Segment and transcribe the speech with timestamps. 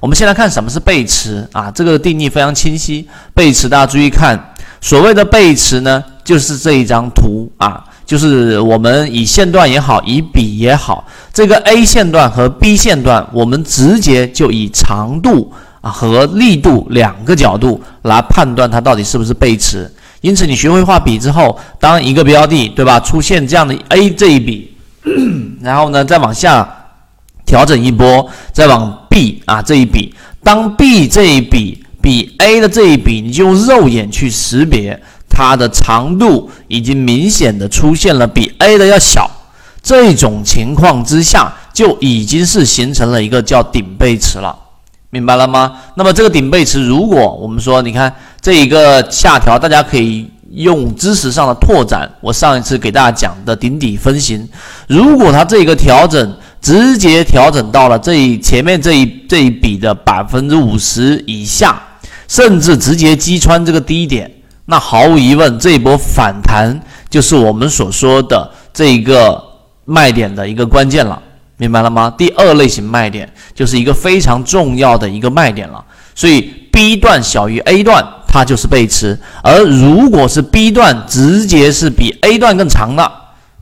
[0.00, 3.08] 我们先来看什么是背驰啊，这个定义非常清晰。
[3.34, 4.38] 背驰大家注意看，
[4.80, 19.92] 所谓的背驰呢，就是这一张图啊，就是我们以线段也好，以笔也好，这个 A 线段和 B 线段，我们直接就以长度啊和力度两个角度来判断它到底是不是背驰。
[20.20, 24.76] 因此，你学会画笔之后，当一个标的对吧出现这样的 A 这一笔，
[25.60, 26.68] 然后呢再往下
[27.44, 28.96] 调整一波，再往。
[29.18, 30.14] B 啊，这一笔，
[30.44, 34.96] 当 B 这一笔比 A 的这一笔，你就用肉眼去识别
[35.28, 39.28] 它的长度已经明显的出现了比 A 的要小，
[39.82, 44.56] 这种情况之下，就已经是形成了一个叫顶背驰了，
[45.10, 45.72] 明白了吗？
[45.96, 54.48] 那么这个顶背驰，如果我们说，你看这一个下调，大家可以用知识上的拓展，我上一次给大家讲的顶底分型，
[54.86, 56.36] 如果它这个调整。
[56.60, 61.80] 直接调整到了这一前面这一这一笔的百分之五十以下，
[62.26, 64.30] 甚至直接击穿这个低点，
[64.66, 69.42] 那毫无疑问，这一波反弹就是我们所说的这一个
[69.84, 71.22] 卖点的一个关键了，
[71.56, 72.12] 明白了吗？
[72.18, 75.84] 第二类型卖点就是一个非常重要的一个卖点了。
[76.14, 76.40] 所以
[76.72, 83.10] B 段小于 A 段，它就是背驰；而如果是 B 段直接是比 A 段更长的。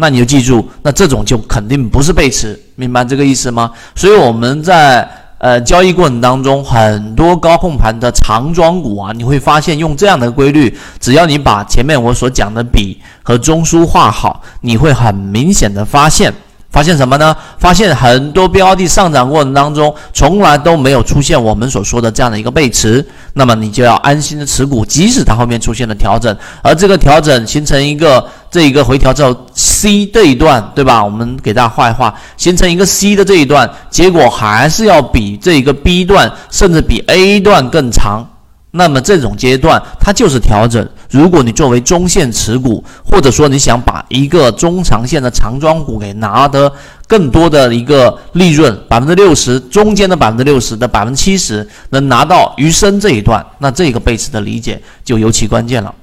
[0.00, 3.68] 那你就记住，那这种就肯定不是背驰，明白这个意思吗？
[3.96, 5.06] 所以我们在
[5.38, 16.32] 呃交易过程当中，很多高控盘的长庄股啊，你会发现用这样的规律，只要你把前面我所讲的笔和中枢画好，你会很明显的发现。
[16.70, 17.34] 发现什么呢？
[17.58, 31.04] 发现很多标的上涨过程当中，从来都没有出现我们所说的这样的一个背驰，那么你就要安心的持股，即使它后面出现了调整，而这个调整形成一个这一个回调之后，C 这一段，对吧？
[31.04, 38.26] 我们给大家画一画，形成一个 C 的这一段，结果还是要比这一个 B 段，甚至比 A 段更长。
[38.70, 40.86] 那么这种阶段它就是调整。
[41.10, 46.70] 如果你作为中线持股，或者说你想把一个中长线的长庄股给拿得
[47.06, 55.94] 更多的一个利润，百分之六十中间的百分之六十的百分之七十能拿到余生这一段，那这个背驰的理解就尤其关键了。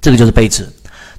[0.00, 0.68] 这个就是背驰。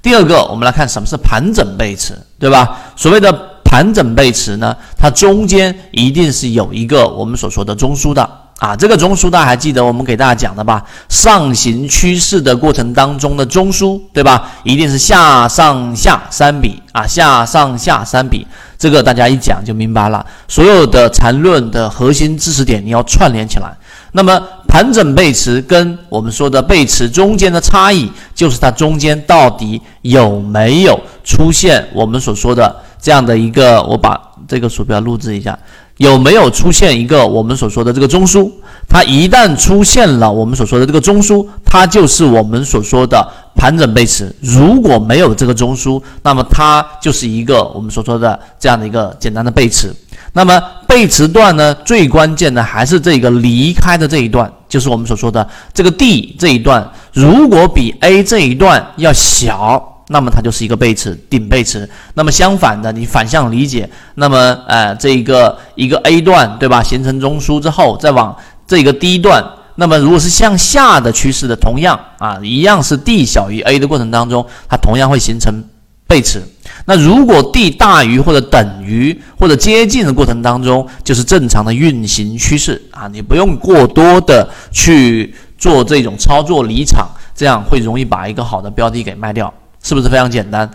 [0.01, 2.77] 第二个，我们来看什么是盘整背驰，对吧？
[2.95, 3.31] 所谓的
[3.63, 8.29] 盘整背驰呢，它中间一定是有一个我们所说的中枢的。
[8.57, 10.83] 啊，这个中枢大家还记得我们给大家讲的吧？
[11.09, 14.51] 上行趋势的过程当中的中枢，对吧？
[14.63, 18.45] 一定是下上下三笔啊，下上下三笔，
[18.81, 20.25] 这个大家一讲就明白了。
[20.47, 23.71] 所有的缠论的核心知识点你要串联起来。
[24.13, 35.55] 那么盘整背驰跟我们说的背驰中间的差异，就是它中间到底有没有出现我们所说的这样的一个，我把这个鼠标录制一下。
[36.01, 38.49] 有没有出现一个我们所说的这个中枢？
[38.89, 43.23] 它一旦出现了我们所说的这个中枢，它就是我们所说的
[43.55, 44.35] 盘整背驰。
[44.41, 49.93] 如果没有这个中枢，那么它就是一个我们所说的这样的一个简单的背驰。
[50.33, 59.90] 那么背驰段呢，最关键的还是这个离开的这一段，就是我们所说的这个 D 这一段，如果比 A 这一段要小。
[60.11, 61.89] 那么它就是一个背驰，顶背驰。
[62.15, 66.83] 那么相反的，你反向理解，那么呃，这一个一个 A 段，对吧？
[66.83, 68.35] 形成中枢之后，再往
[68.67, 69.43] 这个 D 段，
[69.75, 75.63] 那么如果是向下的趋势的，同样啊，一样是 D 小于 A 的过程当中，它同样会形成
[76.05, 76.43] 背驰。
[76.85, 89.53] 那如果 D 大于或者等于或者接近的过程当中，就是正常的运行趋势啊，你不用过多的去做这种操作离场，这样会容易把一个好的标的给卖掉。
[89.83, 90.71] 是不是非常简单？